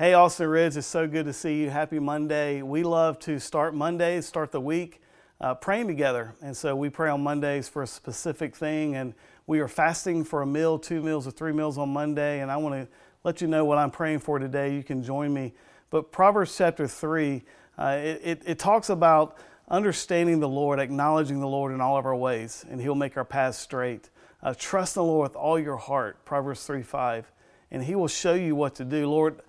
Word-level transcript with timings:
Hey, 0.00 0.14
Austin 0.14 0.48
Ridge, 0.48 0.78
it's 0.78 0.86
so 0.86 1.06
good 1.06 1.26
to 1.26 1.32
see 1.34 1.60
you. 1.60 1.68
Happy 1.68 1.98
Monday. 1.98 2.62
We 2.62 2.84
love 2.84 3.18
to 3.18 3.38
start 3.38 3.74
Mondays, 3.74 4.24
start 4.24 4.50
the 4.50 4.58
week 4.58 5.02
uh, 5.42 5.54
praying 5.56 5.88
together. 5.88 6.32
And 6.40 6.56
so 6.56 6.74
we 6.74 6.88
pray 6.88 7.10
on 7.10 7.22
Mondays 7.22 7.68
for 7.68 7.82
a 7.82 7.86
specific 7.86 8.56
thing. 8.56 8.96
And 8.96 9.12
we 9.46 9.60
are 9.60 9.68
fasting 9.68 10.24
for 10.24 10.40
a 10.40 10.46
meal, 10.46 10.78
two 10.78 11.02
meals, 11.02 11.26
or 11.26 11.32
three 11.32 11.52
meals 11.52 11.76
on 11.76 11.90
Monday. 11.90 12.40
And 12.40 12.50
I 12.50 12.56
want 12.56 12.76
to 12.76 12.88
let 13.24 13.42
you 13.42 13.46
know 13.46 13.66
what 13.66 13.76
I'm 13.76 13.90
praying 13.90 14.20
for 14.20 14.38
today. 14.38 14.74
You 14.74 14.82
can 14.82 15.02
join 15.02 15.34
me. 15.34 15.52
But 15.90 16.10
Proverbs 16.10 16.56
chapter 16.56 16.88
3, 16.88 17.42
uh, 17.76 17.98
it, 18.02 18.20
it, 18.24 18.42
it 18.46 18.58
talks 18.58 18.88
about 18.88 19.36
understanding 19.68 20.40
the 20.40 20.48
Lord, 20.48 20.80
acknowledging 20.80 21.40
the 21.40 21.46
Lord 21.46 21.74
in 21.74 21.82
all 21.82 21.98
of 21.98 22.06
our 22.06 22.16
ways, 22.16 22.64
and 22.70 22.80
He'll 22.80 22.94
make 22.94 23.18
our 23.18 23.24
paths 23.26 23.58
straight. 23.58 24.08
Uh, 24.42 24.54
trust 24.56 24.94
the 24.94 25.04
Lord 25.04 25.28
with 25.28 25.36
all 25.36 25.58
your 25.58 25.76
heart, 25.76 26.24
Proverbs 26.24 26.64
3 26.64 26.82
5, 26.82 27.30
and 27.70 27.84
He 27.84 27.94
will 27.94 28.08
show 28.08 28.32
you 28.32 28.56
what 28.56 28.74
to 28.76 28.84
do. 28.86 29.06
Lord, 29.06 29.42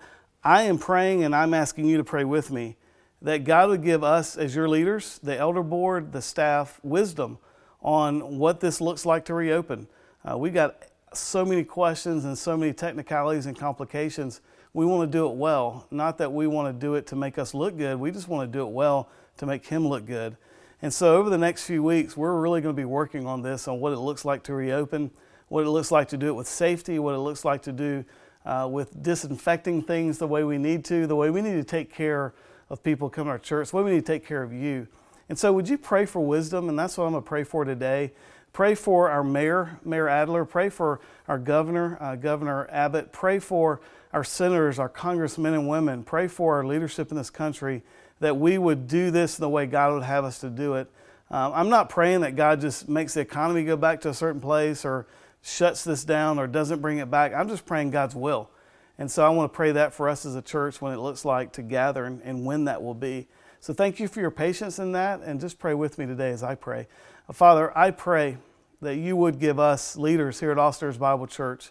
I 0.44 0.62
am 0.62 0.78
praying 0.78 1.22
and 1.22 1.36
I'm 1.36 1.54
asking 1.54 1.86
you 1.86 1.98
to 1.98 2.04
pray 2.04 2.24
with 2.24 2.50
me 2.50 2.76
that 3.20 3.44
God 3.44 3.68
would 3.68 3.84
give 3.84 4.02
us, 4.02 4.36
as 4.36 4.56
your 4.56 4.68
leaders, 4.68 5.20
the 5.22 5.36
elder 5.36 5.62
board, 5.62 6.10
the 6.10 6.20
staff, 6.20 6.80
wisdom 6.82 7.38
on 7.80 8.38
what 8.38 8.58
this 8.58 8.80
looks 8.80 9.06
like 9.06 9.24
to 9.26 9.34
reopen. 9.34 9.86
Uh, 10.28 10.36
we 10.36 10.50
got 10.50 10.82
so 11.12 11.44
many 11.44 11.62
questions 11.62 12.24
and 12.24 12.36
so 12.36 12.56
many 12.56 12.72
technicalities 12.72 13.46
and 13.46 13.56
complications. 13.56 14.40
We 14.74 14.84
want 14.84 15.08
to 15.10 15.16
do 15.16 15.28
it 15.28 15.36
well. 15.36 15.86
Not 15.92 16.18
that 16.18 16.32
we 16.32 16.48
want 16.48 16.74
to 16.74 16.86
do 16.86 16.96
it 16.96 17.06
to 17.08 17.16
make 17.16 17.38
us 17.38 17.54
look 17.54 17.76
good, 17.76 18.00
we 18.00 18.10
just 18.10 18.26
want 18.26 18.50
to 18.50 18.58
do 18.58 18.66
it 18.66 18.70
well 18.70 19.08
to 19.36 19.46
make 19.46 19.66
Him 19.66 19.86
look 19.86 20.06
good. 20.06 20.36
And 20.80 20.92
so, 20.92 21.16
over 21.16 21.30
the 21.30 21.38
next 21.38 21.64
few 21.64 21.84
weeks, 21.84 22.16
we're 22.16 22.40
really 22.40 22.60
going 22.60 22.74
to 22.74 22.80
be 22.80 22.84
working 22.84 23.26
on 23.28 23.42
this 23.42 23.68
on 23.68 23.78
what 23.78 23.92
it 23.92 23.98
looks 23.98 24.24
like 24.24 24.42
to 24.44 24.54
reopen, 24.54 25.12
what 25.46 25.64
it 25.64 25.70
looks 25.70 25.92
like 25.92 26.08
to 26.08 26.16
do 26.16 26.26
it 26.26 26.32
with 26.32 26.48
safety, 26.48 26.98
what 26.98 27.14
it 27.14 27.18
looks 27.18 27.44
like 27.44 27.62
to 27.62 27.72
do 27.72 28.04
uh, 28.44 28.68
with 28.70 29.02
disinfecting 29.02 29.82
things 29.82 30.18
the 30.18 30.26
way 30.26 30.44
we 30.44 30.58
need 30.58 30.84
to, 30.86 31.06
the 31.06 31.16
way 31.16 31.30
we 31.30 31.42
need 31.42 31.54
to 31.54 31.64
take 31.64 31.92
care 31.92 32.34
of 32.70 32.82
people 32.82 33.08
coming 33.08 33.28
to 33.28 33.32
our 33.32 33.38
church, 33.38 33.70
the 33.70 33.76
way 33.76 33.82
we 33.82 33.90
need 33.92 34.06
to 34.06 34.12
take 34.12 34.26
care 34.26 34.42
of 34.42 34.52
you. 34.52 34.88
And 35.28 35.38
so, 35.38 35.52
would 35.52 35.68
you 35.68 35.78
pray 35.78 36.06
for 36.06 36.20
wisdom? 36.20 36.68
And 36.68 36.78
that's 36.78 36.98
what 36.98 37.04
I'm 37.04 37.12
going 37.12 37.22
to 37.22 37.28
pray 37.28 37.44
for 37.44 37.64
today. 37.64 38.12
Pray 38.52 38.74
for 38.74 39.08
our 39.08 39.24
mayor, 39.24 39.78
Mayor 39.84 40.08
Adler. 40.08 40.44
Pray 40.44 40.68
for 40.68 41.00
our 41.26 41.38
governor, 41.38 41.96
uh, 42.00 42.16
Governor 42.16 42.68
Abbott. 42.70 43.12
Pray 43.12 43.38
for 43.38 43.80
our 44.12 44.24
senators, 44.24 44.78
our 44.78 44.90
congressmen 44.90 45.54
and 45.54 45.68
women. 45.68 46.02
Pray 46.04 46.28
for 46.28 46.56
our 46.56 46.64
leadership 46.64 47.10
in 47.10 47.16
this 47.16 47.30
country 47.30 47.82
that 48.20 48.36
we 48.36 48.58
would 48.58 48.86
do 48.86 49.10
this 49.10 49.36
the 49.36 49.48
way 49.48 49.66
God 49.66 49.94
would 49.94 50.02
have 50.02 50.24
us 50.24 50.38
to 50.40 50.50
do 50.50 50.74
it. 50.74 50.88
Um, 51.30 51.52
I'm 51.54 51.70
not 51.70 51.88
praying 51.88 52.20
that 52.20 52.36
God 52.36 52.60
just 52.60 52.88
makes 52.88 53.14
the 53.14 53.20
economy 53.20 53.64
go 53.64 53.76
back 53.76 54.02
to 54.02 54.10
a 54.10 54.14
certain 54.14 54.40
place 54.40 54.84
or 54.84 55.06
shuts 55.42 55.84
this 55.84 56.04
down 56.04 56.38
or 56.38 56.46
doesn't 56.46 56.80
bring 56.80 56.98
it 56.98 57.10
back. 57.10 57.34
I'm 57.34 57.48
just 57.48 57.66
praying 57.66 57.90
God's 57.90 58.14
will. 58.14 58.50
And 58.98 59.10
so 59.10 59.26
I 59.26 59.30
want 59.30 59.52
to 59.52 59.56
pray 59.56 59.72
that 59.72 59.92
for 59.92 60.08
us 60.08 60.24
as 60.24 60.36
a 60.36 60.42
church 60.42 60.80
when 60.80 60.92
it 60.92 60.98
looks 60.98 61.24
like 61.24 61.52
to 61.54 61.62
gather 61.62 62.04
and, 62.04 62.22
and 62.22 62.46
when 62.46 62.64
that 62.66 62.82
will 62.82 62.94
be. 62.94 63.26
So 63.60 63.72
thank 63.72 63.98
you 64.00 64.08
for 64.08 64.20
your 64.20 64.30
patience 64.30 64.78
in 64.78 64.92
that 64.92 65.20
and 65.20 65.40
just 65.40 65.58
pray 65.58 65.74
with 65.74 65.98
me 65.98 66.06
today 66.06 66.30
as 66.30 66.42
I 66.42 66.54
pray. 66.54 66.86
Father, 67.32 67.76
I 67.76 67.90
pray 67.90 68.36
that 68.80 68.96
you 68.96 69.16
would 69.16 69.38
give 69.38 69.58
us 69.58 69.96
leaders 69.96 70.40
here 70.40 70.50
at 70.50 70.58
All 70.58 70.74
Bible 70.98 71.26
Church 71.26 71.70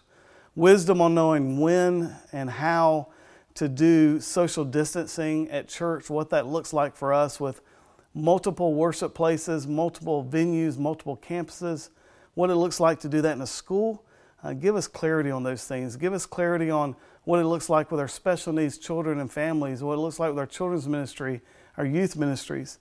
wisdom 0.54 1.00
on 1.00 1.14
knowing 1.14 1.60
when 1.60 2.14
and 2.32 2.50
how 2.50 3.08
to 3.54 3.68
do 3.68 4.20
social 4.20 4.64
distancing 4.64 5.50
at 5.50 5.68
church, 5.68 6.10
what 6.10 6.30
that 6.30 6.46
looks 6.46 6.72
like 6.72 6.96
for 6.96 7.12
us 7.12 7.38
with 7.38 7.60
multiple 8.14 8.74
worship 8.74 9.14
places, 9.14 9.66
multiple 9.66 10.24
venues, 10.24 10.78
multiple 10.78 11.16
campuses 11.16 11.90
what 12.34 12.50
it 12.50 12.56
looks 12.56 12.80
like 12.80 13.00
to 13.00 13.08
do 13.08 13.20
that 13.22 13.36
in 13.36 13.42
a 13.42 13.46
school. 13.46 14.04
Uh, 14.42 14.52
give 14.52 14.74
us 14.74 14.88
clarity 14.88 15.30
on 15.30 15.42
those 15.42 15.64
things. 15.64 15.96
Give 15.96 16.12
us 16.12 16.26
clarity 16.26 16.70
on 16.70 16.96
what 17.24 17.38
it 17.38 17.44
looks 17.44 17.68
like 17.68 17.90
with 17.90 18.00
our 18.00 18.08
special 18.08 18.52
needs 18.52 18.78
children 18.78 19.20
and 19.20 19.30
families, 19.30 19.82
what 19.82 19.94
it 19.94 20.00
looks 20.00 20.18
like 20.18 20.30
with 20.30 20.38
our 20.38 20.46
children's 20.46 20.88
ministry, 20.88 21.40
our 21.76 21.86
youth 21.86 22.16
ministries. 22.16 22.78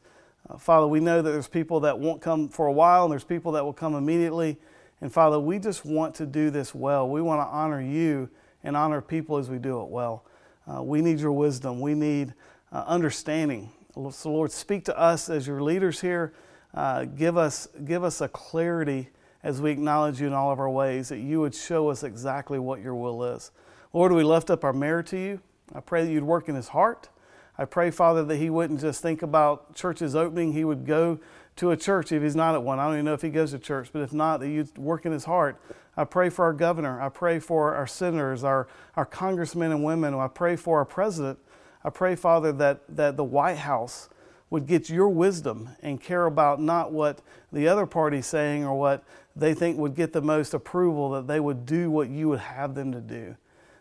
Uh, 0.50 0.58
Father, 0.58 0.88
we 0.88 1.00
know 1.00 1.22
that 1.22 1.30
there's 1.30 1.48
people 1.48 1.82
that 1.82 2.00
won't 2.00 2.22
come 2.22 2.50
for 2.50 2.66
a 2.66 2.72
while 2.72 3.04
and 3.04 3.12
there's 3.12 3.24
people 3.24 3.52
that 3.52 3.64
will 3.64 3.74
come 3.74 3.94
immediately. 3.94 4.58
And 5.02 5.14
Father, 5.14 5.40
we 5.40 5.60
just 5.60 5.86
want 5.86 6.16
to 6.16 6.26
do 6.26 6.50
this 6.50 6.74
well. 6.74 7.08
We 7.08 7.22
want 7.22 7.42
to 7.42 7.46
honor 7.46 7.82
you 7.82 8.30
and 8.64 8.76
honor 8.76 9.02
people 9.02 9.38
as 9.38 9.50
we 9.50 9.58
do 9.58 9.82
it 9.82 9.90
well. 9.90 10.26
Uh, 10.72 10.82
we 10.82 11.02
need 11.02 11.20
your 11.20 11.32
wisdom. 11.32 11.80
We 11.80 11.94
need 11.94 12.34
uh, 12.72 12.84
understanding. 12.88 13.72
So, 14.12 14.32
Lord, 14.32 14.52
speak 14.52 14.86
to 14.86 14.98
us 14.98 15.30
as 15.30 15.46
your 15.46 15.62
leaders 15.62 16.02
here. 16.02 16.34
Uh, 16.74 17.06
give 17.06 17.38
us 17.38 17.68
give 17.84 18.04
us 18.04 18.22
a 18.22 18.30
clarity 18.30 19.10
as 19.44 19.62
we 19.62 19.72
acknowledge 19.72 20.22
you 20.22 20.28
in 20.28 20.34
all 20.34 20.52
of 20.52 20.60
our 20.60 20.70
ways, 20.70 21.10
that 21.10 21.20
you 21.20 21.40
would 21.42 21.56
show 21.56 21.90
us 21.90 22.04
exactly 22.04 22.60
what 22.60 22.82
your 22.82 22.96
will 22.96 23.24
is. 23.24 23.52
Lord, 23.94 24.12
we 24.12 24.24
lift 24.24 24.50
up 24.50 24.64
our 24.64 24.74
mayor 24.74 25.04
to 25.04 25.18
you. 25.18 25.42
I 25.74 25.80
pray 25.80 26.06
that 26.06 26.12
you'd 26.12 26.24
work 26.24 26.48
in 26.48 26.56
his 26.56 26.70
heart. 26.70 27.10
I 27.58 27.66
pray, 27.66 27.92
Father, 27.92 28.24
that 28.24 28.38
he 28.38 28.50
wouldn't 28.50 28.82
just 28.82 29.02
think 29.02 29.22
about 29.22 29.76
churches 29.76 30.16
opening, 30.16 30.54
he 30.54 30.64
would 30.64 30.86
go 30.86 31.20
to 31.58 31.72
a 31.72 31.78
church 31.78 32.12
if 32.12 32.24
he's 32.24 32.36
not 32.36 32.56
at 32.56 32.64
one. 32.64 32.80
I 32.80 32.86
don't 32.86 32.94
even 32.94 33.06
know 33.06 33.14
if 33.14 33.22
he 33.22 33.30
goes 33.30 33.52
to 33.52 33.60
church, 33.60 33.90
but 33.92 34.02
if 34.02 34.14
not, 34.14 34.40
that 34.40 34.50
you'd 34.50 34.78
work 34.78 35.06
in 35.06 35.12
his 35.12 35.26
heart. 35.26 35.60
I 35.98 36.06
pray 36.06 36.30
for 36.30 36.46
our 36.46 36.54
governor. 36.54 37.02
I 37.02 37.10
pray 37.10 37.40
for 37.40 37.76
our 37.76 37.86
senators, 37.86 38.44
our, 38.44 38.68
our 38.96 39.06
congressmen 39.06 39.72
and 39.72 39.84
women. 39.84 40.14
I 40.14 40.28
pray 40.28 40.56
for 40.56 40.78
our 40.80 40.86
president. 40.86 41.40
I 41.84 41.90
pray, 41.90 42.16
Father, 42.16 42.52
that, 42.54 42.82
that 42.90 43.18
the 43.18 43.24
White 43.24 43.58
House 43.58 44.08
would 44.52 44.68
get 44.68 44.90
your 44.90 45.10
wisdom 45.10 45.70
and 45.82 46.00
care 46.00 46.28
about 46.28 46.62
not 46.62 46.92
what 46.92 47.22
the 47.52 47.68
other 47.68 47.88
party's 47.88 48.28
saying 48.28 48.64
or 48.64 48.78
what 48.78 49.04
they 49.36 49.54
think 49.54 49.78
would 49.80 49.96
get 49.96 50.14
the 50.14 50.22
most 50.22 50.54
approval, 50.54 51.10
that 51.10 51.26
they 51.26 51.40
would 51.40 51.66
do 51.66 51.90
what 51.90 52.10
you 52.10 52.30
would 52.30 52.40
have 52.40 52.76
them 52.76 52.92
to 52.92 53.02
do. 53.02 53.36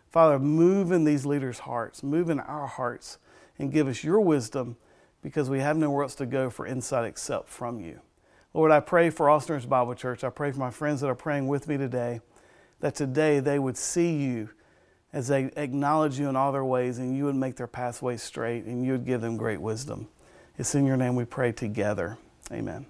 Father, 0.09 0.39
move 0.39 0.91
in 0.91 1.03
these 1.03 1.25
leaders' 1.25 1.59
hearts, 1.59 2.01
move 2.01 2.29
in 2.29 2.39
our 2.39 2.67
hearts, 2.67 3.19
and 3.59 3.71
give 3.71 3.87
us 3.87 4.03
your 4.03 4.21
wisdom 4.21 4.77
because 5.21 5.49
we 5.49 5.59
have 5.59 5.77
nowhere 5.77 6.03
else 6.03 6.15
to 6.15 6.25
go 6.25 6.49
for 6.49 6.65
insight 6.65 7.05
except 7.05 7.49
from 7.49 7.79
you. 7.79 7.99
Lord, 8.53 8.71
I 8.71 8.79
pray 8.79 9.09
for 9.09 9.29
Austin 9.29 9.55
Ridge 9.55 9.69
Bible 9.69 9.93
Church. 9.93 10.23
I 10.23 10.29
pray 10.29 10.51
for 10.51 10.59
my 10.59 10.71
friends 10.71 11.01
that 11.01 11.07
are 11.07 11.15
praying 11.15 11.47
with 11.47 11.67
me 11.67 11.77
today 11.77 12.21
that 12.79 12.95
today 12.95 13.39
they 13.39 13.59
would 13.59 13.77
see 13.77 14.15
you 14.15 14.49
as 15.13 15.27
they 15.27 15.51
acknowledge 15.55 16.19
you 16.19 16.27
in 16.29 16.35
all 16.35 16.51
their 16.51 16.65
ways 16.65 16.97
and 16.97 17.15
you 17.15 17.25
would 17.25 17.35
make 17.35 17.55
their 17.55 17.67
pathways 17.67 18.23
straight 18.23 18.65
and 18.65 18.85
you 18.85 18.93
would 18.93 19.05
give 19.05 19.21
them 19.21 19.37
great 19.37 19.61
wisdom. 19.61 20.07
It's 20.57 20.75
in 20.75 20.85
your 20.85 20.97
name 20.97 21.15
we 21.15 21.25
pray 21.25 21.51
together. 21.51 22.17
Amen. 22.51 22.85